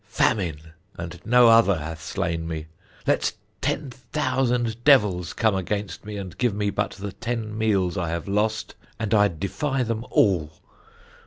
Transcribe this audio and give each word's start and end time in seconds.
Famine, 0.07 0.73
and 0.97 1.21
no 1.25 1.47
other, 1.47 1.77
hath 1.77 2.01
slain 2.01 2.47
me: 2.47 2.65
let 3.05 3.33
ten 3.61 3.91
thousand 3.91 4.83
devils 4.83 5.31
come 5.31 5.53
against 5.55 6.05
me, 6.05 6.17
and 6.17 6.39
give 6.39 6.55
me 6.55 6.71
but 6.71 6.93
the 6.93 7.11
ten 7.11 7.55
meals 7.55 7.99
I 7.99 8.09
have 8.09 8.27
lost, 8.27 8.73
and 8.97 9.13
I'd 9.13 9.39
defy 9.39 9.83
them 9.83 10.03
all. 10.09 10.53